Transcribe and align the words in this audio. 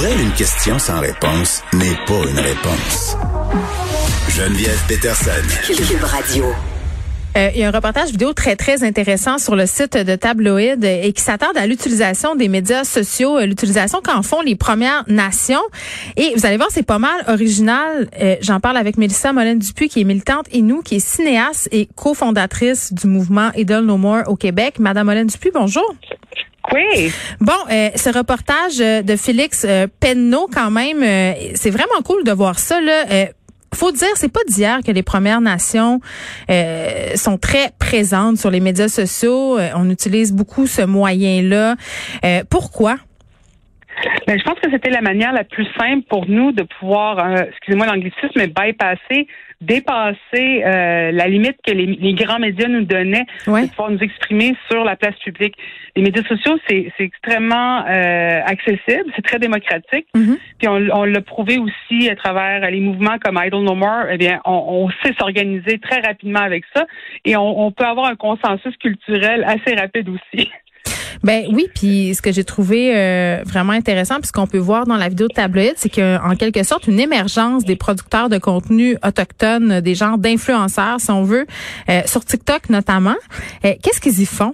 Pour 0.00 0.08
elle, 0.08 0.20
une 0.22 0.32
question 0.32 0.78
sans 0.78 0.98
réponse 1.00 1.62
n'est 1.74 1.94
pas 2.06 2.22
une 2.26 2.38
réponse. 2.38 3.18
Geneviève 4.30 4.82
Peterson. 4.88 5.30
Cube 5.66 6.02
Radio. 6.02 6.46
Euh, 7.36 7.50
il 7.54 7.60
y 7.60 7.64
a 7.64 7.68
un 7.68 7.70
reportage 7.70 8.10
vidéo 8.10 8.32
très, 8.32 8.56
très 8.56 8.82
intéressant 8.82 9.36
sur 9.36 9.56
le 9.56 9.66
site 9.66 9.98
de 9.98 10.16
Tabloïd 10.16 10.82
et 10.82 11.12
qui 11.12 11.20
s'attarde 11.20 11.58
à 11.58 11.66
l'utilisation 11.66 12.34
des 12.34 12.48
médias 12.48 12.84
sociaux, 12.84 13.36
euh, 13.36 13.44
l'utilisation 13.44 14.00
qu'en 14.02 14.22
font 14.22 14.40
les 14.40 14.56
Premières 14.56 15.04
Nations. 15.06 15.60
Et 16.16 16.32
vous 16.34 16.46
allez 16.46 16.56
voir, 16.56 16.70
c'est 16.70 16.82
pas 16.82 16.98
mal 16.98 17.22
original. 17.28 18.08
Euh, 18.22 18.36
j'en 18.40 18.58
parle 18.58 18.78
avec 18.78 18.96
Mélissa 18.96 19.34
Molène-Dupuis, 19.34 19.90
qui 19.90 20.00
est 20.00 20.04
militante 20.04 20.46
et 20.50 20.62
nous, 20.62 20.80
qui 20.80 20.94
est 20.94 21.06
cinéaste 21.06 21.68
et 21.72 21.90
cofondatrice 21.94 22.94
du 22.94 23.06
mouvement 23.06 23.50
Idle 23.54 23.80
No 23.80 23.98
More 23.98 24.22
au 24.28 24.36
Québec. 24.36 24.78
Madame 24.78 25.08
Molène-Dupuis, 25.08 25.50
bonjour. 25.52 25.94
Oui. 26.72 27.12
Bon, 27.40 27.52
ce 27.68 28.16
reportage 28.16 28.78
de 28.78 29.16
Félix 29.16 29.66
Penneau, 30.00 30.48
quand 30.52 30.70
même, 30.70 31.02
c'est 31.54 31.70
vraiment 31.70 32.02
cool 32.04 32.24
de 32.24 32.32
voir 32.32 32.58
ça. 32.58 32.80
Là 32.80 33.30
faut 33.74 33.92
dire, 33.92 34.08
c'est 34.14 34.32
pas 34.32 34.40
d'hier 34.48 34.80
que 34.84 34.92
les 34.92 35.02
Premières 35.02 35.40
Nations 35.40 36.00
euh, 36.50 37.14
sont 37.14 37.38
très 37.38 37.70
présentes 37.78 38.36
sur 38.36 38.50
les 38.50 38.60
médias 38.60 38.88
sociaux. 38.88 39.58
Euh, 39.58 39.68
on 39.76 39.88
utilise 39.90 40.34
beaucoup 40.34 40.66
ce 40.66 40.82
moyen-là. 40.82 41.76
Euh, 42.24 42.42
pourquoi? 42.50 42.96
Ben, 44.26 44.38
je 44.38 44.44
pense 44.44 44.58
que 44.60 44.70
c'était 44.70 44.90
la 44.90 45.02
manière 45.02 45.32
la 45.32 45.44
plus 45.44 45.66
simple 45.78 46.06
pour 46.08 46.26
nous 46.28 46.52
de 46.52 46.62
pouvoir, 46.62 47.18
excusez-moi 47.48 47.86
l'anglicisme, 47.86 48.32
mais 48.36 48.46
bypasser 48.46 49.26
dépasser 49.60 50.62
euh, 50.64 51.12
la 51.12 51.28
limite 51.28 51.56
que 51.66 51.72
les, 51.72 51.86
les, 51.86 52.14
grands 52.14 52.38
médias 52.38 52.68
nous 52.68 52.84
donnaient 52.84 53.26
de 53.46 53.68
pouvoir 53.68 53.90
nous 53.90 53.98
exprimer 53.98 54.56
sur 54.70 54.84
la 54.84 54.96
place 54.96 55.16
publique. 55.16 55.54
Les 55.96 56.02
médias 56.02 56.22
sociaux, 56.24 56.58
c'est 56.68 56.92
extrêmement 56.98 57.84
euh, 57.86 58.40
accessible, 58.44 59.12
c'est 59.14 59.22
très 59.22 59.38
démocratique. 59.38 60.06
Mm-hmm. 60.16 60.38
Puis 60.58 60.68
on, 60.68 60.76
on 60.92 61.04
l'a 61.04 61.20
prouvé 61.20 61.58
aussi 61.58 62.08
à 62.08 62.16
travers 62.16 62.70
les 62.70 62.80
mouvements 62.80 63.18
comme 63.18 63.38
Idle 63.42 63.62
No 63.62 63.74
More. 63.74 64.06
Eh 64.10 64.16
bien, 64.16 64.40
on, 64.46 64.86
on 64.86 64.90
sait 65.04 65.14
s'organiser 65.18 65.78
très 65.78 66.00
rapidement 66.00 66.40
avec 66.40 66.64
ça 66.74 66.86
et 67.24 67.36
on, 67.36 67.66
on 67.66 67.70
peut 67.70 67.84
avoir 67.84 68.06
un 68.06 68.16
consensus 68.16 68.76
culturel 68.78 69.44
assez 69.44 69.74
rapide 69.74 70.08
aussi. 70.08 70.50
Ben 71.22 71.44
oui, 71.52 71.68
puis 71.74 72.14
ce 72.14 72.22
que 72.22 72.32
j'ai 72.32 72.44
trouvé 72.44 72.96
euh, 72.96 73.42
vraiment 73.44 73.72
intéressant, 73.72 74.16
puis 74.16 74.28
ce 74.28 74.32
qu'on 74.32 74.46
peut 74.46 74.58
voir 74.58 74.86
dans 74.86 74.96
la 74.96 75.08
vidéo 75.08 75.28
de 75.28 75.34
tabloïd, 75.34 75.74
c'est 75.76 75.90
qu'en 75.90 76.34
quelque 76.36 76.62
sorte 76.62 76.86
une 76.86 76.98
émergence 76.98 77.64
des 77.64 77.76
producteurs 77.76 78.28
de 78.28 78.38
contenu 78.38 78.96
autochtones, 79.04 79.80
des 79.80 79.94
genres 79.94 80.18
d'influenceurs, 80.18 81.00
si 81.00 81.10
on 81.10 81.24
veut, 81.24 81.46
euh, 81.88 82.00
sur 82.06 82.24
TikTok 82.24 82.70
notamment. 82.70 83.16
Euh, 83.64 83.74
qu'est-ce 83.82 84.00
qu'ils 84.00 84.20
y 84.20 84.26
font? 84.26 84.52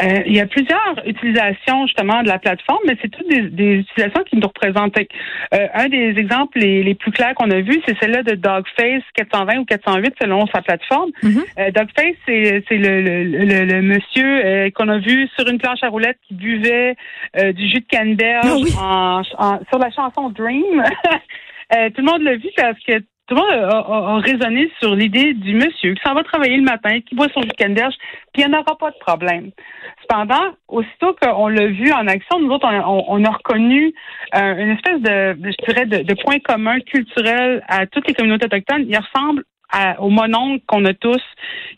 Euh, 0.00 0.22
il 0.26 0.34
y 0.34 0.40
a 0.40 0.46
plusieurs 0.46 0.94
utilisations 1.06 1.86
justement 1.86 2.22
de 2.22 2.28
la 2.28 2.38
plateforme, 2.38 2.80
mais 2.86 2.96
c'est 3.00 3.08
toutes 3.08 3.28
des, 3.28 3.78
utilisations 3.78 4.22
qui 4.24 4.36
nous 4.36 4.46
représentent. 4.46 4.96
Euh, 4.98 5.66
un 5.74 5.88
des 5.88 6.14
exemples 6.18 6.58
les, 6.58 6.94
plus 6.94 7.12
clairs 7.12 7.34
qu'on 7.34 7.50
a 7.50 7.60
vus, 7.60 7.80
c'est 7.86 7.96
celle-là 7.98 8.22
de 8.22 8.34
Dogface 8.34 9.02
420 9.14 9.58
ou 9.58 9.64
408 9.64 10.14
selon 10.20 10.46
sa 10.48 10.62
plateforme. 10.62 11.10
Mm-hmm. 11.22 11.44
Euh, 11.58 11.70
Dogface, 11.70 12.16
c'est, 12.26 12.76
le, 12.76 13.02
le, 13.02 13.64
le, 13.64 13.82
monsieur 13.82 14.44
euh, 14.44 14.70
qu'on 14.70 14.88
a 14.88 14.98
vu 14.98 15.28
sur 15.36 15.48
une 15.48 15.58
planche 15.58 15.82
à 15.82 15.88
roulettes 15.88 16.18
qui 16.28 16.34
buvait 16.34 16.96
du 17.54 17.68
jus 17.68 17.80
de 17.80 17.86
canneberge 17.88 18.62
ah 18.78 19.22
en, 19.38 19.58
sur 19.68 19.78
la 19.78 19.90
chanson 19.90 20.30
Dream. 20.30 20.82
tout 21.70 22.00
le 22.00 22.02
monde 22.02 22.22
l'a 22.22 22.36
vu 22.36 22.48
parce 22.56 22.78
que 22.86 23.02
tout 23.26 23.34
le 23.34 23.40
monde 23.40 23.50
a, 23.50 24.18
raisonné 24.18 24.70
sur 24.78 24.94
l'idée 24.94 25.34
du 25.34 25.54
monsieur 25.54 25.94
qui 25.94 26.02
s'en 26.04 26.14
va 26.14 26.22
travailler 26.22 26.56
le 26.56 26.62
matin, 26.62 27.00
qui 27.00 27.14
boit 27.14 27.28
son 27.34 27.40
de 27.40 27.52
canneberge, 27.52 27.94
puis 28.32 28.42
il 28.42 28.48
n'y 28.48 28.54
en 28.54 28.60
aura 28.60 28.76
pas 28.78 28.90
de 28.90 28.98
problème. 28.98 29.50
Cependant, 30.02 30.54
aussitôt 30.68 31.16
qu'on 31.20 31.48
l'a 31.48 31.66
vu 31.66 31.92
en 31.92 32.06
action, 32.06 32.38
nous 32.38 32.50
autres, 32.50 32.66
on, 32.66 33.24
a 33.24 33.30
reconnu 33.30 33.92
euh, 34.34 34.54
une 34.56 34.70
espèce 34.70 35.00
de, 35.00 35.36
je 35.42 35.66
dirais, 35.66 35.86
de, 35.86 36.14
point 36.22 36.38
commun 36.38 36.78
culturel 36.80 37.64
à 37.66 37.86
toutes 37.86 38.06
les 38.06 38.14
communautés 38.14 38.46
autochtones. 38.46 38.84
Il 38.88 38.96
ressemble 38.96 39.44
au 39.98 40.10
mononcle 40.10 40.64
qu'on 40.66 40.84
a 40.84 40.94
tous, 40.94 41.22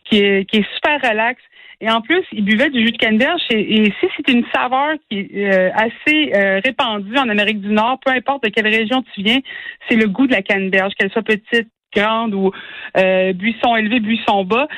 qui 0.04 0.18
est, 0.18 0.44
qui 0.48 0.58
est 0.58 0.66
super 0.74 1.00
relax. 1.10 1.42
Et 1.80 1.88
en 1.88 2.00
plus, 2.00 2.24
il 2.32 2.44
buvait 2.44 2.70
du 2.70 2.84
jus 2.84 2.92
de 2.92 2.96
canneberge. 2.96 3.40
Et, 3.50 3.82
et 3.82 3.84
si 4.00 4.06
c'est 4.16 4.32
une 4.32 4.44
saveur 4.52 4.96
qui 5.08 5.18
est 5.18 5.54
euh, 5.54 5.70
assez 5.74 6.32
euh, 6.34 6.60
répandue 6.64 7.16
en 7.16 7.28
Amérique 7.28 7.60
du 7.60 7.68
Nord, 7.68 8.00
peu 8.04 8.10
importe 8.10 8.42
de 8.44 8.48
quelle 8.48 8.66
région 8.66 9.04
tu 9.14 9.22
viens, 9.22 9.38
c'est 9.88 9.96
le 9.96 10.08
goût 10.08 10.26
de 10.26 10.32
la 10.32 10.42
canneberge, 10.42 10.94
qu'elle 10.94 11.10
soit 11.10 11.22
petite, 11.22 11.68
grande 11.94 12.34
ou 12.34 12.50
euh, 12.98 13.32
buisson 13.32 13.76
élevé, 13.76 14.00
buisson 14.00 14.44
bas. 14.44 14.68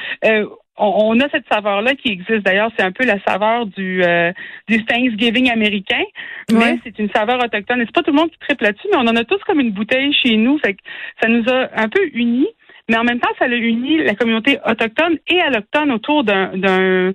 On, 0.82 1.20
a 1.20 1.28
cette 1.28 1.44
saveur-là 1.50 1.94
qui 1.94 2.08
existe. 2.12 2.42
D'ailleurs, 2.42 2.70
c'est 2.76 2.84
un 2.84 2.92
peu 2.92 3.04
la 3.04 3.20
saveur 3.26 3.66
du, 3.66 4.02
du 4.66 4.84
Thanksgiving 4.86 5.50
américain, 5.50 6.02
mais 6.50 6.78
c'est 6.82 6.98
une 6.98 7.10
saveur 7.10 7.38
autochtone. 7.44 7.82
Et 7.82 7.84
c'est 7.84 7.94
pas 7.94 8.02
tout 8.02 8.12
le 8.12 8.16
monde 8.16 8.30
qui 8.30 8.38
triple 8.38 8.64
là-dessus, 8.64 8.88
mais 8.90 8.96
on 8.96 9.06
en 9.06 9.16
a 9.16 9.24
tous 9.24 9.42
comme 9.46 9.60
une 9.60 9.72
bouteille 9.72 10.14
chez 10.14 10.38
nous. 10.38 10.58
Fait 10.58 10.72
que 10.72 10.80
ça 11.20 11.28
nous 11.28 11.44
a 11.50 11.68
un 11.78 11.88
peu 11.90 12.00
unis 12.14 12.48
mais 12.90 12.98
en 12.98 13.04
même 13.04 13.20
temps, 13.20 13.30
ça 13.38 13.44
a 13.44 13.48
uni 13.48 13.98
la 13.98 14.16
communauté 14.16 14.58
autochtone 14.66 15.16
et 15.28 15.40
allochtone 15.40 15.92
autour 15.92 16.24
d'un 16.24 17.12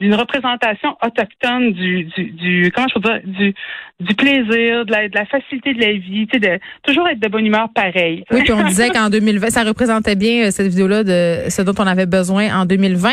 d'une 0.00 0.14
représentation 0.14 0.96
autochtone 1.02 1.72
du, 1.72 2.04
du, 2.04 2.24
du 2.32 2.72
comment 2.74 2.86
je 2.88 2.94
peux 2.94 3.00
dire 3.00 3.20
du, 3.24 3.54
du 4.00 4.14
plaisir, 4.14 4.84
de 4.84 4.92
la, 4.92 5.08
de 5.08 5.14
la 5.14 5.24
facilité 5.24 5.72
de 5.72 5.80
la 5.80 5.92
vie, 5.92 6.26
tu 6.26 6.34
sais, 6.34 6.38
de 6.38 6.60
toujours 6.82 7.08
être 7.08 7.18
de 7.18 7.28
bonne 7.28 7.46
humeur 7.46 7.68
pareil. 7.74 8.24
Oui, 8.30 8.42
puis 8.42 8.52
on 8.52 8.62
disait 8.64 8.90
qu'en 8.90 9.08
2020, 9.08 9.50
ça 9.50 9.64
représentait 9.64 10.16
bien 10.16 10.46
euh, 10.46 10.50
cette 10.50 10.66
vidéo-là 10.66 11.02
de 11.02 11.48
ce 11.48 11.62
dont 11.62 11.72
on 11.78 11.86
avait 11.86 12.04
besoin 12.04 12.54
en 12.54 12.66
2020. 12.66 13.10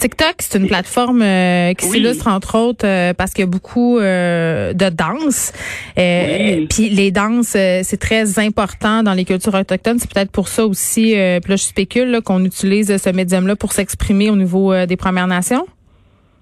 TikTok, 0.00 0.34
c'est 0.40 0.58
une 0.58 0.66
plateforme 0.66 1.22
euh, 1.22 1.72
qui 1.74 1.86
s'illustre 1.86 2.26
entre 2.26 2.58
autres 2.58 2.84
euh, 2.84 3.14
parce 3.14 3.32
qu'il 3.32 3.44
y 3.44 3.48
a 3.48 3.50
beaucoup 3.50 4.00
de 4.00 4.90
danse. 4.90 5.52
Puis 5.94 6.88
les 6.88 7.10
danses, 7.12 7.48
c'est 7.48 8.00
très 8.00 8.40
important 8.40 9.02
dans 9.04 9.14
les 9.14 9.24
cultures 9.24 9.54
autochtones. 9.54 10.00
C'est 10.00 10.12
peut-être 10.12 10.32
pour 10.32 10.48
ça 10.48 10.66
aussi, 10.66 11.12
puis 11.12 11.50
là 11.50 11.56
je 11.56 11.62
spécule 11.62 12.20
qu'on 12.24 12.44
utilise 12.44 12.96
ce 12.96 13.10
médium-là 13.10 13.54
pour 13.54 13.72
s'exprimer 13.72 14.30
au 14.30 14.36
niveau 14.36 14.74
des 14.86 14.96
Premières 14.96 15.28
Nations. 15.28 15.64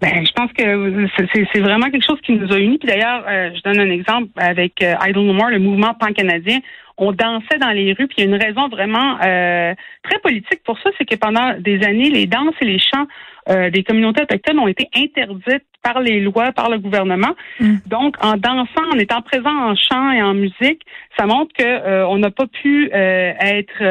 Ben, 0.02 0.26
je 0.26 0.32
pense 0.32 0.52
que 0.52 1.44
c'est 1.54 1.60
vraiment 1.60 1.88
quelque 1.88 2.04
chose 2.04 2.20
qui 2.22 2.32
nous 2.32 2.52
a 2.52 2.58
unis. 2.58 2.76
Puis 2.78 2.88
d'ailleurs, 2.88 3.24
euh, 3.28 3.50
je 3.54 3.62
donne 3.62 3.78
un 3.78 3.90
exemple 3.90 4.30
avec 4.36 4.82
euh, 4.82 4.94
Idle 5.06 5.20
No 5.20 5.32
More, 5.32 5.50
le 5.50 5.60
mouvement 5.60 5.94
pan-canadien. 5.94 6.58
On 6.98 7.12
dansait 7.12 7.58
dans 7.60 7.70
les 7.70 7.92
rues, 7.92 8.08
puis 8.08 8.16
il 8.18 8.24
y 8.24 8.26
a 8.26 8.36
une 8.36 8.42
raison 8.42 8.68
vraiment 8.68 9.16
euh, 9.24 9.74
très 10.02 10.18
politique 10.18 10.60
pour 10.64 10.76
ça, 10.80 10.90
c'est 10.98 11.04
que 11.04 11.14
pendant 11.14 11.54
des 11.58 11.84
années, 11.84 12.10
les 12.10 12.26
danses 12.26 12.54
et 12.60 12.64
les 12.64 12.80
chants 12.80 13.06
des 13.48 13.82
communautés 13.82 14.22
autochtones 14.22 14.60
ont 14.60 14.68
été 14.68 14.88
interdites 14.94 15.64
par 15.82 15.98
les 15.98 16.20
lois, 16.20 16.52
par 16.52 16.70
le 16.70 16.78
gouvernement. 16.78 17.34
Mm. 17.58 17.74
Donc, 17.86 18.14
en 18.20 18.36
dansant, 18.36 18.92
en 18.94 18.98
étant 19.00 19.20
présent 19.20 19.50
en 19.50 19.74
chant 19.74 20.12
et 20.12 20.22
en 20.22 20.32
musique, 20.32 20.82
ça 21.18 21.26
montre 21.26 21.52
que 21.58 22.04
on 22.04 22.18
n'a 22.18 22.30
pas 22.30 22.46
pu 22.46 22.88
être 22.92 23.82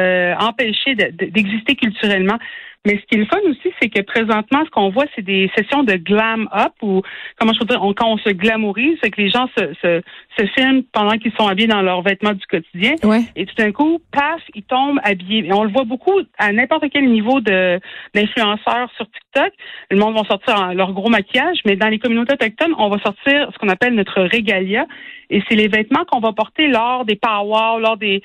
empêché 0.42 0.94
d'exister 0.94 1.76
culturellement. 1.76 2.38
Mais 2.84 2.98
ce 2.98 3.06
qui 3.06 3.14
est 3.14 3.18
le 3.18 3.26
fun 3.26 3.38
aussi, 3.48 3.72
c'est 3.80 3.88
que 3.88 4.00
présentement, 4.00 4.64
ce 4.64 4.70
qu'on 4.70 4.90
voit, 4.90 5.04
c'est 5.14 5.22
des 5.22 5.48
sessions 5.56 5.84
de 5.84 5.94
glam 5.94 6.48
up 6.52 6.72
ou 6.82 7.02
comment 7.38 7.52
je 7.52 7.60
peux 7.60 7.66
dire, 7.66 7.80
quand 7.96 8.08
on 8.08 8.18
se 8.18 8.30
glamourise, 8.30 8.98
c'est 9.00 9.10
que 9.10 9.20
les 9.20 9.30
gens 9.30 9.48
se, 9.56 9.72
se, 9.80 10.02
se 10.36 10.46
filment 10.46 10.82
pendant 10.92 11.16
qu'ils 11.16 11.32
sont 11.38 11.46
habillés 11.46 11.68
dans 11.68 11.82
leurs 11.82 12.02
vêtements 12.02 12.32
du 12.32 12.44
quotidien. 12.46 12.94
Et 13.36 13.46
tout 13.46 13.54
d'un 13.56 13.70
coup, 13.70 14.00
paf, 14.10 14.40
ils 14.56 14.64
tombent 14.64 14.98
habillés. 15.04 15.46
Et 15.46 15.52
on 15.52 15.62
le 15.62 15.70
voit 15.70 15.84
beaucoup 15.84 16.18
à 16.38 16.52
n'importe 16.52 16.86
quel 16.92 17.08
niveau 17.08 17.40
de 17.40 17.78
d'influenceurs 18.14 18.90
sur 18.96 19.06
TikTok. 19.10 19.52
Le 19.90 19.98
monde 19.98 20.14
va 20.14 20.24
sortir 20.24 20.74
leur 20.74 20.92
gros 20.92 21.08
maquillage, 21.08 21.58
mais 21.64 21.76
dans 21.76 21.88
les 21.88 22.00
communautés 22.00 22.34
autochtones, 22.34 22.74
on 22.78 22.88
va 22.88 22.98
sortir 22.98 23.48
ce 23.52 23.58
qu'on 23.58 23.68
appelle 23.68 23.94
notre 23.94 24.22
régalia. 24.22 24.86
Et 25.32 25.42
c'est 25.48 25.56
les 25.56 25.68
vêtements 25.68 26.04
qu'on 26.04 26.20
va 26.20 26.32
porter 26.32 26.68
lors 26.68 27.06
des 27.06 27.16
powwows, 27.16 27.80
lors 27.80 27.96
des, 27.96 28.22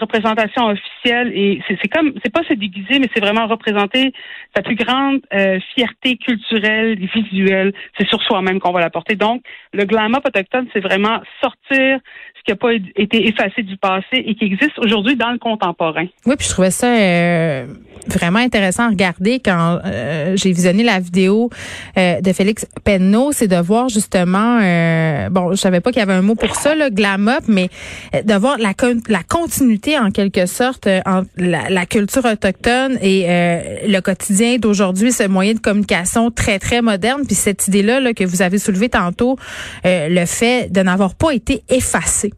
représentations 0.00 0.66
officielles. 0.66 1.32
Et 1.34 1.62
c'est 1.68 1.88
comme, 1.88 2.12
c'est 2.22 2.32
pas 2.32 2.42
se 2.42 2.52
déguiser, 2.52 2.98
mais 2.98 3.08
c'est 3.14 3.20
vraiment 3.20 3.46
représenter 3.46 4.12
sa 4.54 4.62
plus 4.62 4.74
grande 4.74 5.20
euh, 5.32 5.58
fierté 5.74 6.16
culturelle, 6.16 6.98
visuelle. 6.98 7.72
C'est 7.96 8.08
sur 8.08 8.20
soi-même 8.22 8.58
qu'on 8.58 8.72
va 8.72 8.80
la 8.80 8.90
porter. 8.90 9.14
Donc, 9.14 9.42
le 9.72 9.84
glam 9.84 10.14
up 10.16 10.26
autochtone, 10.26 10.66
c'est 10.72 10.80
vraiment 10.80 11.20
sortir 11.40 12.00
ce 12.36 12.42
qui 12.44 12.50
n'a 12.50 12.56
pas 12.56 12.72
été 12.72 13.28
effacé 13.28 13.62
du 13.62 13.76
passé 13.76 14.04
et 14.12 14.34
qui 14.34 14.44
existe 14.44 14.78
aujourd'hui 14.78 15.16
dans 15.16 15.30
le 15.30 15.38
contemporain. 15.38 16.06
Oui, 16.26 16.34
puis 16.36 16.46
je 16.46 16.52
trouvais 16.52 16.70
ça 16.70 16.94
euh, 16.94 17.66
vraiment 18.06 18.38
intéressant 18.40 18.84
à 18.84 18.88
regarder 18.88 19.40
quand 19.40 19.78
euh, 19.84 20.36
j'ai 20.36 20.50
visionné 20.50 20.82
la 20.82 20.98
vidéo 20.98 21.50
de 21.96 22.32
Félix 22.32 22.66
Penneau, 22.84 23.32
c'est 23.32 23.48
de 23.48 23.56
voir 23.56 23.88
justement, 23.88 24.58
bon, 25.30 25.50
je 25.50 25.56
savais 25.56 25.80
pas 25.80 25.90
qu'il 25.90 26.00
y 26.00 26.02
avait 26.02 26.12
un 26.12 26.22
mot 26.22 26.34
pour 26.34 26.47
ça, 26.54 26.74
le 26.74 26.90
glam 26.90 27.28
up, 27.28 27.44
mais 27.48 27.68
de 28.12 28.34
voir 28.34 28.58
la, 28.58 28.72
la 29.08 29.22
continuité 29.22 29.98
en 29.98 30.10
quelque 30.10 30.46
sorte 30.46 30.88
entre 31.06 31.28
la, 31.36 31.68
la 31.70 31.86
culture 31.86 32.24
autochtone 32.24 32.98
et 33.02 33.26
le 33.86 34.00
quotidien 34.00 34.56
d'aujourd'hui, 34.58 35.12
ce 35.12 35.26
moyen 35.28 35.54
de 35.54 35.60
communication 35.60 36.30
très, 36.30 36.58
très 36.58 36.82
moderne, 36.82 37.22
puis 37.26 37.34
cette 37.34 37.68
idée-là 37.68 38.00
là, 38.00 38.12
que 38.14 38.24
vous 38.24 38.42
avez 38.42 38.58
soulevée 38.58 38.88
tantôt, 38.88 39.36
le 39.84 40.24
fait 40.26 40.72
de 40.72 40.80
n'avoir 40.80 41.14
pas 41.14 41.32
été 41.32 41.62
effacé. 41.68 42.32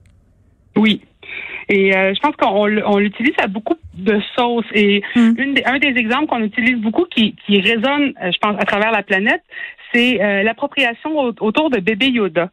Oui. 0.76 1.02
Et 1.68 1.96
euh, 1.96 2.12
je 2.14 2.20
pense 2.20 2.34
qu'on 2.34 2.68
on 2.84 2.98
l'utilise 2.98 3.34
à 3.38 3.46
beaucoup 3.46 3.76
de 3.94 4.20
sauces. 4.36 4.66
Et 4.74 5.02
une 5.14 5.54
un 5.64 5.78
des 5.78 5.94
exemples 5.96 6.26
qu'on 6.26 6.42
utilise 6.42 6.78
beaucoup 6.78 7.04
qui, 7.04 7.36
qui 7.46 7.60
résonne, 7.60 8.12
euh, 8.22 8.30
je 8.32 8.38
pense, 8.40 8.56
à 8.58 8.64
travers 8.64 8.90
la 8.90 9.04
planète, 9.04 9.42
c'est 9.92 10.22
euh, 10.22 10.42
l'appropriation 10.42 11.18
autour 11.40 11.70
de 11.70 11.78
bébé 11.78 12.08
Yoda. 12.08 12.50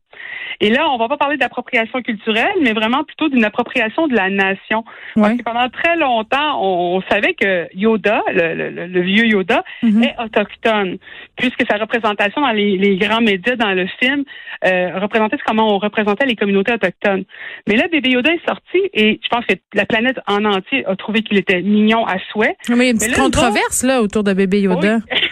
Et 0.59 0.69
là, 0.69 0.89
on 0.89 0.97
va 0.97 1.07
pas 1.07 1.17
parler 1.17 1.37
d'appropriation 1.37 2.01
culturelle, 2.01 2.55
mais 2.61 2.73
vraiment 2.73 3.03
plutôt 3.03 3.29
d'une 3.29 3.45
appropriation 3.45 4.07
de 4.07 4.15
la 4.15 4.29
nation. 4.29 4.83
Parce 5.15 5.35
que 5.35 5.43
pendant 5.43 5.69
très 5.69 5.95
longtemps, 5.97 6.59
on, 6.61 7.01
savait 7.09 7.35
que 7.35 7.67
Yoda, 7.75 8.23
le, 8.29 9.01
vieux 9.01 9.25
Yoda, 9.25 9.63
mhm. 9.83 10.03
est 10.03 10.15
autochtone, 10.19 10.97
puisque 11.35 11.63
sa 11.69 11.77
représentation 11.77 12.41
dans 12.41 12.51
les, 12.51 12.97
grands 12.97 13.21
médias, 13.21 13.55
dans 13.55 13.73
le 13.73 13.85
film, 13.99 14.23
euh, 14.65 14.99
représentait 14.99 15.37
comment 15.45 15.75
on 15.75 15.77
représentait 15.77 16.25
les 16.25 16.35
communautés 16.35 16.73
autochtones. 16.73 17.25
Mais 17.67 17.75
là, 17.75 17.87
bébé 17.91 18.09
Yoda 18.09 18.33
est 18.33 18.45
sorti 18.47 18.79
et 18.93 19.19
je 19.23 19.29
pense 19.29 19.45
que 19.45 19.53
la 19.73 19.85
planète 19.85 20.19
en 20.27 20.43
entier 20.45 20.85
a 20.87 20.95
trouvé 20.95 21.21
qu'il 21.21 21.37
était 21.37 21.61
mignon 21.61 22.05
à 22.05 22.17
souhait. 22.31 22.55
Mais 22.69 22.75
il 22.75 22.83
y 22.83 22.87
a 22.87 22.91
une 22.91 22.97
petite 22.97 23.15
controverse 23.15 23.83
là 23.83 24.01
autour 24.01 24.23
de 24.23 24.33
bébé 24.33 24.61
Yoda. 24.61 24.99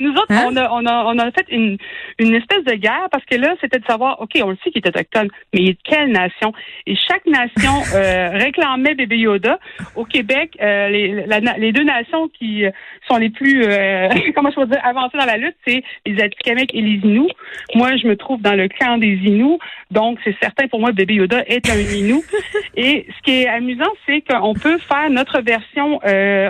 Nous 0.00 0.12
autres, 0.12 0.30
hein? 0.30 0.46
on, 0.48 0.56
a, 0.56 0.70
on, 0.70 0.86
a, 0.86 1.04
on 1.04 1.18
a 1.18 1.30
fait 1.30 1.46
une, 1.50 1.76
une 2.18 2.34
espèce 2.34 2.64
de 2.64 2.74
guerre 2.74 3.08
parce 3.10 3.24
que 3.24 3.36
là, 3.36 3.54
c'était 3.60 3.78
de 3.78 3.84
savoir, 3.84 4.20
OK, 4.20 4.32
on 4.42 4.50
le 4.50 4.56
sait 4.62 4.70
qu'il 4.70 4.82
est 4.84 4.88
autochtone, 4.88 5.28
mais 5.52 5.60
il 5.60 5.68
est 5.70 5.72
de 5.72 5.78
quelle 5.84 6.10
nation? 6.10 6.52
Et 6.86 6.96
chaque 6.96 7.26
nation 7.26 7.72
euh, 7.94 8.30
réclamait 8.32 8.94
bébé 8.94 9.18
Yoda. 9.18 9.58
Au 9.96 10.04
Québec, 10.04 10.56
euh, 10.60 10.88
les, 10.88 11.24
les 11.58 11.72
deux 11.72 11.84
nations 11.84 12.28
qui 12.28 12.64
sont 13.08 13.16
les 13.16 13.30
plus, 13.30 13.64
euh, 13.64 14.08
comment 14.34 14.50
je 14.50 14.56
peux 14.56 14.66
dire, 14.66 14.80
avancées 14.84 15.18
dans 15.18 15.26
la 15.26 15.36
lutte, 15.36 15.56
c'est 15.66 15.82
les 16.06 16.22
Atikamekw 16.22 16.74
et 16.74 16.82
les 16.82 17.00
Inuits. 17.04 17.32
Moi, 17.74 17.96
je 17.96 18.06
me 18.06 18.16
trouve 18.16 18.40
dans 18.40 18.54
le 18.54 18.68
camp 18.68 18.98
des 18.98 19.14
Inuits, 19.14 19.58
donc 19.90 20.18
c'est 20.24 20.36
certain 20.40 20.66
pour 20.68 20.80
moi, 20.80 20.92
bébé 20.92 21.14
Yoda 21.14 21.44
est 21.46 21.68
un 21.70 21.78
Inuit. 21.78 22.24
et 22.76 23.06
ce 23.16 23.22
qui 23.22 23.42
est 23.42 23.48
amusant, 23.48 23.90
c'est 24.06 24.22
qu'on 24.22 24.54
peut 24.54 24.78
faire 24.78 25.10
notre 25.10 25.40
version 25.40 26.00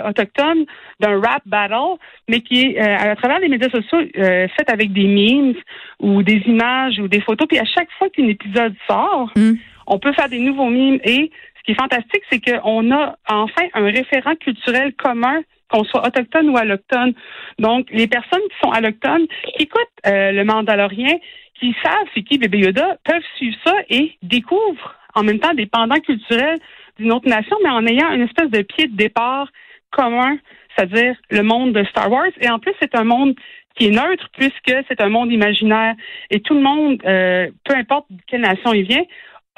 autochtone 0.07 0.65
d'un 0.99 1.19
rap 1.19 1.41
battle, 1.45 1.97
mais 2.29 2.41
qui 2.41 2.61
est 2.61 2.79
à 2.79 3.15
travers 3.15 3.39
les 3.39 3.49
médias 3.49 3.69
sociaux 3.69 3.99
euh, 4.17 4.47
faite 4.57 4.69
avec 4.69 4.93
des 4.93 5.07
memes 5.07 5.55
ou 5.99 6.23
des 6.23 6.41
images 6.45 6.99
ou 6.99 7.07
des 7.07 7.21
photos. 7.21 7.47
Puis 7.47 7.59
à 7.59 7.65
chaque 7.65 7.91
fois 7.97 8.09
qu'un 8.09 8.27
épisode 8.27 8.73
sort, 8.87 9.31
mm. 9.35 9.53
on 9.87 9.99
peut 9.99 10.13
faire 10.13 10.29
des 10.29 10.39
nouveaux 10.39 10.69
memes. 10.69 10.99
Et 11.03 11.31
ce 11.57 11.63
qui 11.63 11.71
est 11.71 11.79
fantastique, 11.79 12.23
c'est 12.29 12.39
qu'on 12.39 12.91
a 12.91 13.15
enfin 13.29 13.65
un 13.73 13.85
référent 13.85 14.35
culturel 14.35 14.93
commun 14.93 15.41
qu'on 15.69 15.83
soit 15.83 16.05
autochtone 16.05 16.49
ou 16.49 16.57
allochtone. 16.57 17.13
Donc, 17.59 17.87
les 17.91 18.07
personnes 18.07 18.41
qui 18.49 18.57
sont 18.63 18.71
allochtones, 18.71 19.25
qui 19.27 19.63
écoutent 19.63 19.81
euh, 20.05 20.31
le 20.31 20.43
Mandalorien, 20.43 21.17
qui 21.59 21.75
savent 21.83 22.07
c'est 22.13 22.21
qui 22.21 22.37
Bébé 22.37 22.59
Yoda, 22.59 22.97
peuvent 23.03 23.23
suivre 23.37 23.57
ça 23.65 23.73
et 23.89 24.13
découvrent 24.21 24.95
en 25.15 25.23
même 25.23 25.39
temps 25.39 25.53
des 25.53 25.65
pendants 25.65 25.99
culturels 25.99 26.59
d'une 26.99 27.11
autre 27.11 27.27
nation, 27.27 27.57
mais 27.63 27.69
en 27.69 27.85
ayant 27.87 28.11
une 28.11 28.21
espèce 28.21 28.49
de 28.49 28.61
pied 28.61 28.87
de 28.87 28.95
départ 28.95 29.49
commun 29.91 30.37
c'est-à-dire 30.75 31.15
le 31.29 31.41
monde 31.41 31.73
de 31.73 31.83
Star 31.85 32.11
Wars. 32.11 32.31
Et 32.41 32.49
en 32.49 32.59
plus, 32.59 32.73
c'est 32.81 32.95
un 32.95 33.03
monde 33.03 33.35
qui 33.77 33.87
est 33.87 33.91
neutre 33.91 34.27
puisque 34.33 34.73
c'est 34.87 35.01
un 35.01 35.09
monde 35.09 35.31
imaginaire. 35.31 35.95
Et 36.29 36.39
tout 36.39 36.53
le 36.53 36.61
monde, 36.61 37.01
euh, 37.05 37.49
peu 37.63 37.75
importe 37.75 38.05
de 38.09 38.21
quelle 38.27 38.41
nation 38.41 38.73
il 38.73 38.87
vient, 38.87 39.03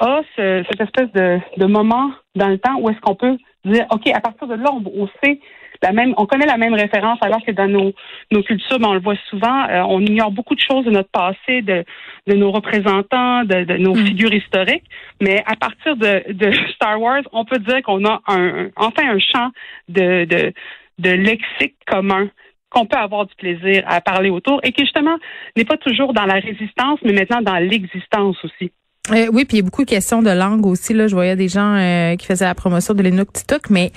a 0.00 0.20
cette 0.36 0.80
espèce 0.80 1.10
de, 1.12 1.38
de, 1.56 1.66
moment 1.66 2.12
dans 2.36 2.48
le 2.48 2.58
temps 2.58 2.78
où 2.78 2.88
est-ce 2.88 3.00
qu'on 3.00 3.16
peut 3.16 3.36
dire, 3.64 3.86
OK, 3.90 4.08
à 4.08 4.20
partir 4.20 4.46
de 4.46 4.54
là, 4.54 4.70
on, 4.72 5.08
sait 5.22 5.40
la 5.82 5.92
même, 5.92 6.14
on 6.16 6.26
connaît 6.26 6.46
la 6.46 6.56
même 6.56 6.74
référence, 6.74 7.18
alors 7.20 7.44
que 7.44 7.50
dans 7.50 7.66
nos, 7.66 7.92
nos 8.30 8.42
cultures, 8.42 8.78
ben, 8.78 8.88
on 8.88 8.94
le 8.94 9.00
voit 9.00 9.16
souvent, 9.28 9.68
euh, 9.68 9.82
on 9.88 10.00
ignore 10.00 10.30
beaucoup 10.30 10.54
de 10.54 10.60
choses 10.60 10.84
de 10.84 10.90
notre 10.90 11.10
passé, 11.10 11.62
de, 11.62 11.84
de 12.26 12.34
nos 12.34 12.52
représentants, 12.52 13.44
de, 13.44 13.64
de 13.64 13.76
nos 13.76 13.94
hmm. 13.94 14.06
figures 14.06 14.32
historiques. 14.32 14.84
Mais 15.20 15.42
à 15.46 15.56
partir 15.56 15.96
de, 15.96 16.32
de 16.32 16.52
Star 16.74 17.00
Wars, 17.00 17.22
on 17.32 17.44
peut 17.44 17.58
dire 17.58 17.82
qu'on 17.82 18.04
a 18.04 18.20
un, 18.28 18.68
enfin 18.76 19.02
un 19.08 19.18
champ 19.18 19.50
de, 19.88 20.24
de 20.24 20.52
de 20.98 21.10
lexique 21.10 21.76
commun 21.86 22.28
qu'on 22.70 22.86
peut 22.86 22.98
avoir 22.98 23.26
du 23.26 23.34
plaisir 23.34 23.82
à 23.86 24.00
parler 24.00 24.30
autour 24.30 24.60
et 24.62 24.72
qui 24.72 24.82
justement 24.82 25.16
n'est 25.56 25.64
pas 25.64 25.78
toujours 25.78 26.12
dans 26.12 26.26
la 26.26 26.34
résistance, 26.34 26.98
mais 27.02 27.12
maintenant 27.12 27.40
dans 27.40 27.58
l'existence 27.58 28.36
aussi. 28.44 28.72
Euh, 29.10 29.28
oui, 29.32 29.44
puis 29.44 29.56
il 29.56 29.60
y 29.60 29.62
a 29.62 29.64
beaucoup 29.64 29.84
de 29.84 29.88
questions 29.88 30.22
de 30.22 30.30
langue 30.30 30.66
aussi. 30.66 30.92
Là, 30.92 31.06
je 31.06 31.14
voyais 31.14 31.36
des 31.36 31.48
gens 31.48 31.74
euh, 31.76 32.16
qui 32.16 32.26
faisaient 32.26 32.44
la 32.44 32.54
promotion 32.54 32.92
de 32.92 33.02
l'Inuktitut, 33.02 33.70
mais 33.70 33.90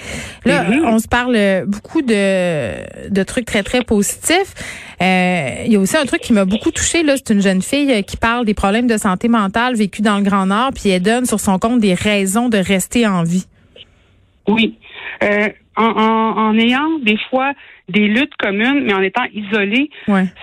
là, 0.45 0.65
on 0.85 0.99
se 0.99 1.07
parle 1.07 1.65
beaucoup 1.67 2.01
de, 2.01 3.09
de 3.09 3.23
trucs 3.23 3.45
très 3.45 3.63
très 3.63 3.83
positifs. 3.83 4.53
Euh, 5.01 5.63
il 5.65 5.71
y 5.73 5.75
a 5.75 5.79
aussi 5.79 5.97
un 5.97 6.05
truc 6.05 6.21
qui 6.21 6.33
m'a 6.33 6.45
beaucoup 6.45 6.71
touché. 6.71 7.03
Là, 7.03 7.15
c'est 7.17 7.33
une 7.33 7.41
jeune 7.41 7.61
fille 7.61 8.03
qui 8.03 8.17
parle 8.17 8.45
des 8.45 8.53
problèmes 8.53 8.87
de 8.87 8.97
santé 8.97 9.27
mentale 9.27 9.75
vécus 9.75 10.01
dans 10.01 10.17
le 10.17 10.23
Grand 10.23 10.45
Nord, 10.45 10.71
puis 10.73 10.89
elle 10.89 11.01
donne 11.01 11.25
sur 11.25 11.39
son 11.39 11.59
compte 11.59 11.79
des 11.79 11.93
raisons 11.93 12.47
de 12.47 12.57
rester 12.57 13.05
en 13.05 13.23
vie. 13.23 13.45
Oui. 14.47 14.77
Euh, 15.23 15.49
en, 15.77 15.83
en, 15.83 16.57
ayant 16.57 16.99
des 16.99 17.17
fois 17.29 17.53
des 17.87 18.07
luttes 18.07 18.35
communes, 18.37 18.83
mais 18.83 18.93
en 18.93 19.01
étant 19.01 19.23
isolé, 19.33 19.89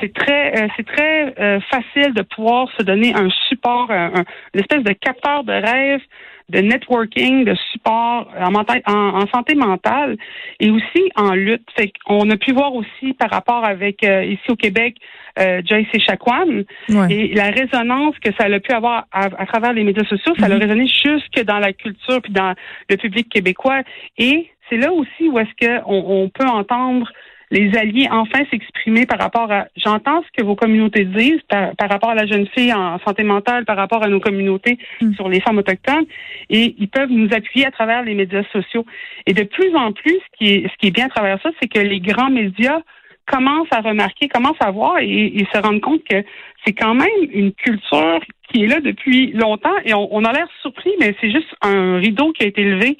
c'est 0.00 0.12
très, 0.14 0.62
euh, 0.62 0.68
c'est 0.76 0.86
très 0.86 1.34
euh, 1.38 1.60
facile 1.70 2.14
de 2.14 2.22
pouvoir 2.22 2.68
se 2.78 2.82
donner 2.82 3.14
un 3.14 3.28
support, 3.48 3.90
un, 3.90 4.24
une 4.54 4.60
espèce 4.60 4.82
de 4.82 4.92
capteur 4.92 5.44
de 5.44 5.52
rêve, 5.52 6.00
de 6.48 6.60
networking, 6.60 7.44
de 7.44 7.54
support 7.72 8.28
en, 8.40 8.54
en, 8.54 9.26
santé 9.28 9.54
mentale 9.54 10.16
et 10.60 10.70
aussi 10.70 11.10
en 11.14 11.34
lutte. 11.34 11.68
Fait 11.76 11.92
on 12.06 12.28
a 12.30 12.36
pu 12.36 12.52
voir 12.52 12.74
aussi 12.74 13.12
par 13.18 13.30
rapport 13.30 13.64
avec 13.64 14.02
ici 14.02 14.50
au 14.50 14.56
Québec 14.56 14.96
euh, 15.38 15.62
Joyce 15.64 15.86
Echaquan 15.92 16.64
et 17.10 17.34
la 17.34 17.50
résonance 17.50 18.18
que 18.18 18.30
ça 18.38 18.46
a 18.46 18.60
pu 18.60 18.72
avoir 18.72 19.06
à, 19.12 19.28
travers 19.46 19.72
les 19.72 19.84
médias 19.84 20.04
sociaux, 20.04 20.32
ça 20.38 20.46
a 20.46 20.48
mm-hmm. 20.48 20.62
résonné 20.62 20.86
jusque 20.86 21.44
dans 21.44 21.58
la 21.58 21.72
culture 21.72 22.20
puis 22.22 22.32
dans 22.32 22.54
le 22.88 22.96
public 22.96 23.28
québécois 23.28 23.82
et 24.16 24.50
c'est 24.68 24.78
là 24.78 24.92
aussi 24.92 25.28
où 25.28 25.38
est-ce 25.38 25.66
qu'on 25.66 25.94
on 25.94 26.28
peut 26.28 26.46
entendre 26.46 27.10
les 27.50 27.76
alliés 27.76 28.08
enfin 28.10 28.40
s'exprimer 28.50 29.06
par 29.06 29.18
rapport 29.18 29.50
à 29.50 29.66
j'entends 29.76 30.22
ce 30.22 30.28
que 30.36 30.44
vos 30.44 30.54
communautés 30.54 31.04
disent 31.04 31.40
par, 31.48 31.72
rapport 31.88 32.10
à 32.10 32.14
la 32.14 32.26
jeune 32.26 32.46
fille 32.48 32.72
en 32.72 32.98
santé 33.00 33.22
mentale, 33.22 33.64
par 33.64 33.76
rapport 33.76 34.02
à 34.02 34.08
nos 34.08 34.20
communautés 34.20 34.78
mm. 35.00 35.14
sur 35.14 35.28
les 35.28 35.40
femmes 35.40 35.58
autochtones 35.58 36.04
et 36.50 36.74
ils 36.78 36.88
peuvent 36.88 37.10
nous 37.10 37.28
appuyer 37.32 37.66
à 37.66 37.70
travers 37.70 38.02
les 38.02 38.14
médias 38.14 38.44
sociaux. 38.52 38.84
Et 39.26 39.32
de 39.32 39.44
plus 39.44 39.74
en 39.74 39.92
plus, 39.92 40.14
ce 40.14 40.38
qui 40.38 40.52
est, 40.52 40.68
ce 40.68 40.76
qui 40.78 40.88
est 40.88 40.90
bien 40.90 41.06
à 41.06 41.10
travers 41.10 41.40
ça, 41.42 41.50
c'est 41.60 41.68
que 41.68 41.80
les 41.80 42.00
grands 42.00 42.30
médias 42.30 42.80
commencent 43.26 43.72
à 43.72 43.80
remarquer, 43.80 44.28
commencent 44.28 44.60
à 44.60 44.70
voir 44.70 44.98
et, 45.00 45.46
se 45.52 45.58
rendent 45.58 45.80
compte 45.80 46.02
que 46.04 46.22
c'est 46.64 46.72
quand 46.72 46.94
même 46.94 47.08
une 47.30 47.52
culture 47.52 48.20
qui 48.50 48.64
est 48.64 48.66
là 48.66 48.80
depuis 48.80 49.32
longtemps 49.32 49.74
et 49.84 49.92
on, 49.92 50.14
on 50.14 50.24
a 50.24 50.32
l'air 50.32 50.48
surpris, 50.62 50.90
mais 50.98 51.14
c'est 51.20 51.30
juste 51.30 51.54
un 51.62 51.98
rideau 51.98 52.32
qui 52.32 52.44
a 52.44 52.46
été 52.46 52.64
levé 52.64 52.96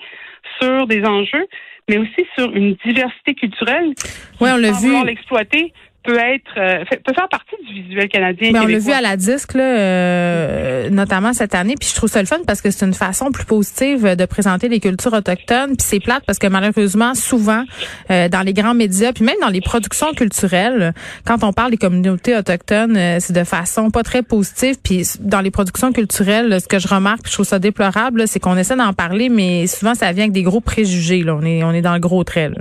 sur 0.60 0.87
des 0.87 1.05
enjeux, 1.05 1.46
mais 1.88 1.99
aussi 1.99 2.26
sur 2.37 2.55
une 2.55 2.76
diversité 2.84 3.34
culturelle. 3.34 3.94
Oui, 4.40 4.50
on 4.52 4.56
l'a 4.56 4.72
vu. 4.72 5.05
l'exploiter 5.05 5.72
peut 6.08 6.19
être 6.19 6.52
euh, 6.56 6.84
peut 7.05 7.12
faire 7.14 7.28
partie 7.28 7.55
du 7.66 7.82
visuel 7.82 8.08
canadien. 8.08 8.50
Mais 8.52 8.60
on 8.60 8.66
l'a 8.66 8.78
vu 8.78 8.93
à 8.93 9.02
la 9.02 9.16
disque 9.19 9.52
là, 9.55 9.78
euh, 9.78 10.90
notamment 10.90 11.34
cette 11.34 11.55
année, 11.55 11.75
puis 11.78 11.88
je 11.90 11.94
trouve 11.94 12.08
ça 12.08 12.20
le 12.20 12.26
fun 12.26 12.38
parce 12.47 12.62
que 12.62 12.71
c'est 12.71 12.87
une 12.87 12.94
façon 12.94 13.30
plus 13.30 13.44
positive 13.44 14.16
de 14.16 14.25
présenter 14.25 14.68
les 14.68 14.80
cultures 14.80 15.12
autochtones. 15.12 15.76
Puis 15.76 15.87
c'est 15.87 16.00
plate 16.00 16.23
parce 16.26 16.38
que 16.38 16.47
malheureusement 16.47 17.14
souvent 17.14 17.64
euh, 18.11 18.28
dans 18.28 18.40
les 18.40 18.54
grands 18.54 18.73
médias, 18.73 19.12
puis 19.12 19.25
même 19.25 19.37
dans 19.42 19.49
les 19.49 19.61
productions 19.61 20.12
culturelles, 20.14 20.94
quand 21.26 21.44
on 21.44 21.52
parle 21.52 21.73
des 21.73 21.76
communautés 21.76 22.35
autochtones, 22.35 22.99
c'est 23.21 23.35
de 23.35 23.44
façon 23.44 23.90
pas 23.90 24.02
très 24.02 24.23
positive. 24.23 24.76
Puis 24.83 25.02
dans 25.21 25.42
les 25.42 25.50
productions 25.50 25.92
culturelles, 25.92 26.59
ce 26.61 26.66
que 26.66 26.78
je 26.78 26.88
remarque, 26.88 27.25
puis 27.25 27.30
je 27.30 27.37
trouve 27.37 27.47
ça 27.47 27.59
déplorable, 27.59 28.26
c'est 28.26 28.40
qu'on 28.40 28.56
essaie 28.56 28.76
d'en 28.76 28.94
parler, 28.94 29.28
mais 29.28 29.66
souvent 29.66 29.94
ça 29.94 30.11
vient 30.12 30.25
avec 30.25 30.33
des 30.33 30.42
gros 30.42 30.61
préjugés. 30.61 31.23
Là. 31.23 31.35
On 31.35 31.44
est 31.44 31.62
on 31.62 31.73
est 31.73 31.83
dans 31.83 31.94
le 31.94 32.00
gros 32.00 32.25
trait. 32.25 32.49
Là. 32.49 32.56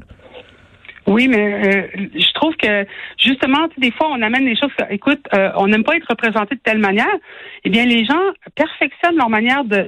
Oui, 1.08 1.30
mais 1.30 1.54
euh, 1.54 1.88
je 2.14 2.34
trouve 2.34 2.56
que 2.58 2.86
justement, 3.18 3.68
des 3.78 3.92
fois, 3.92 4.10
on 4.12 4.22
amène 4.22 4.46
des 4.46 4.58
choses. 4.58 4.72
Écoute, 4.90 5.22
euh, 5.34 5.52
on 5.56 5.68
n'aime 5.68 5.86
pas 5.86 5.96
être 5.96 6.08
représenté 6.10 6.56
de 6.56 6.60
telle 6.62 6.80
manière. 6.80 7.16
Eh 7.64 7.70
bien, 7.70 7.86
les 7.86 8.04
gens 8.04 8.20
perfectionnent 8.56 9.16
leur 9.16 9.30
manière 9.30 9.64
de 9.64 9.88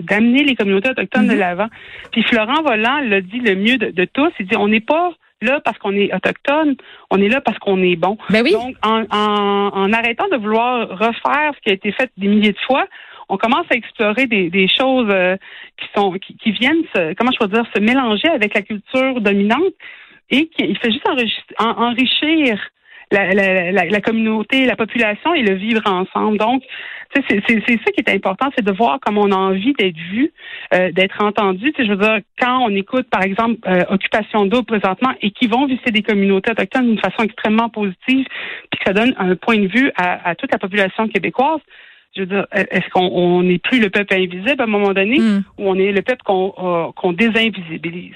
d'amener 0.00 0.44
les 0.44 0.54
communautés 0.54 0.90
autochtones 0.90 1.26
de 1.26 1.34
mhm. 1.34 1.40
l'avant. 1.40 1.68
Puis 2.12 2.22
Florent 2.22 2.62
Volant 2.62 3.00
l'a 3.00 3.20
dit 3.20 3.40
le 3.40 3.56
mieux 3.56 3.78
de, 3.78 4.04
tous. 4.04 4.30
Il 4.38 4.46
dit 4.46 4.56
on 4.56 4.68
n'est 4.68 4.80
pas 4.80 5.10
là 5.42 5.60
parce 5.64 5.76
qu'on 5.78 5.92
est 5.92 6.14
autochtone, 6.14 6.76
on 7.10 7.20
est 7.20 7.28
là 7.28 7.40
parce 7.40 7.58
qu'on 7.58 7.82
est 7.82 7.96
bon. 7.96 8.16
Ben 8.30 8.42
oui. 8.42 8.52
Donc, 8.52 8.76
en, 8.82 9.02
en, 9.10 9.70
en, 9.74 9.92
arrêtant 9.92 10.28
de 10.28 10.36
vouloir 10.36 10.88
refaire 10.88 11.52
ce 11.56 11.60
qui 11.62 11.70
a 11.70 11.72
été 11.72 11.90
fait 11.92 12.10
des 12.16 12.28
milliers 12.28 12.52
de 12.52 12.60
fois, 12.66 12.86
on 13.28 13.36
commence 13.36 13.66
à 13.70 13.74
explorer 13.74 14.26
des, 14.26 14.50
des 14.50 14.68
choses 14.68 15.08
euh, 15.10 15.36
qui 15.76 15.86
sont 15.96 16.12
qui, 16.12 16.36
qui 16.36 16.52
viennent 16.52 16.84
se, 16.94 17.14
comment 17.14 17.32
je 17.32 17.38
peux 17.38 17.52
dire 17.52 17.66
se 17.74 17.80
mélanger 17.80 18.28
avec 18.28 18.54
la 18.54 18.62
culture 18.62 19.20
dominante 19.20 19.74
et 20.30 20.50
il 20.58 20.78
fait 20.78 20.90
juste 20.90 21.06
enrichir 21.58 22.58
la, 23.10 23.32
la, 23.32 23.84
la, 23.84 24.00
communauté, 24.00 24.66
la 24.66 24.76
population 24.76 25.34
et 25.34 25.42
le 25.42 25.54
vivre 25.54 25.82
ensemble. 25.86 26.38
Donc, 26.38 26.62
c'est 27.14 27.40
ça 27.46 27.92
qui 27.92 28.00
est 28.04 28.10
important, 28.10 28.50
c'est 28.56 28.64
de 28.64 28.72
voir 28.72 28.98
comment 29.00 29.22
on 29.22 29.32
a 29.32 29.36
envie 29.36 29.72
d'être 29.74 29.96
vu, 29.96 30.32
euh, 30.72 30.90
d'être 30.90 31.22
entendu. 31.22 31.72
je 31.78 31.84
veux 31.84 31.96
dire, 31.96 32.18
quand 32.40 32.64
on 32.64 32.70
écoute, 32.70 33.08
par 33.10 33.22
exemple, 33.22 33.56
euh, 33.66 33.84
Occupation 33.88 34.46
d'eau 34.46 34.62
présentement 34.62 35.12
et 35.22 35.30
qui 35.30 35.46
vont 35.46 35.66
visiter 35.66 35.92
des 35.92 36.02
communautés 36.02 36.50
autochtones 36.50 36.86
d'une 36.86 36.98
façon 36.98 37.22
extrêmement 37.22 37.68
positive, 37.68 38.26
puis 38.70 38.78
que 38.78 38.84
ça 38.84 38.92
donne 38.92 39.14
un 39.18 39.36
point 39.36 39.58
de 39.58 39.68
vue 39.68 39.92
à, 39.96 40.34
toute 40.34 40.50
la 40.52 40.58
population 40.58 41.06
québécoise, 41.08 41.60
je 42.16 42.22
veux 42.22 42.26
dire, 42.26 42.46
est-ce 42.52 42.88
qu'on 42.90 43.42
n'est 43.42 43.58
plus 43.58 43.80
le 43.80 43.90
peuple 43.90 44.14
invisible 44.14 44.56
à 44.58 44.64
un 44.64 44.68
moment 44.68 44.92
donné, 44.92 45.18
hmm. 45.18 45.42
ou 45.58 45.68
on 45.68 45.74
est 45.74 45.92
le 45.92 46.02
peuple 46.02 46.22
qu'on 46.24 46.54
euh, 46.58 46.92
qu'on 46.92 47.12
désinvisibilise? 47.12 48.14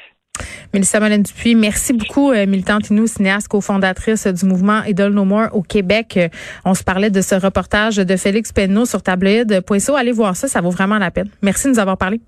Mélissa 0.75 1.01
Molène 1.01 1.23
Dupuis, 1.23 1.55
merci 1.55 1.95
beaucoup, 1.95 2.31
euh, 2.31 2.47
militante 2.47 2.91
Inou, 2.91 3.07
cinéaste, 3.07 3.49
cofondatrice 3.49 4.27
du 4.27 4.45
mouvement 4.45 4.83
Idol 4.85 5.15
No 5.15 5.25
More 5.25 5.49
au 5.53 5.63
Québec. 5.63 6.17
Euh, 6.19 6.29
on 6.67 6.75
se 6.75 6.85
parlait 6.85 7.11
de 7.11 7.23
ce 7.23 7.35
reportage 7.35 7.97
de 7.97 8.17
Félix 8.17 8.53
Penneau 8.53 8.85
sur 8.85 9.03
tabloïd.so. 9.03 9.97
Allez 9.97 10.13
voir 10.13 10.37
ça, 10.37 10.47
ça 10.47 10.61
vaut 10.61 10.71
vraiment 10.71 10.99
la 10.99 11.11
peine. 11.11 11.31
Merci 11.41 11.69
de 11.69 11.73
nous 11.73 11.79
avoir 11.79 11.97
parlé. 11.97 12.21